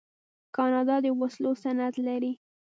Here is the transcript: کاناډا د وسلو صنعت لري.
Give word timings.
کاناډا 0.55 0.95
د 1.05 1.07
وسلو 1.19 1.51
صنعت 1.63 1.95
لري. 2.07 2.31